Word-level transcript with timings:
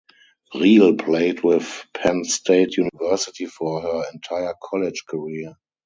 Riehl 0.55 0.97
played 0.97 1.43
with 1.43 1.85
Penn 1.93 2.23
State 2.23 2.75
University 2.75 3.45
for 3.45 3.81
her 3.83 4.03
entire 4.11 4.55
college 4.59 5.03
career. 5.07 5.55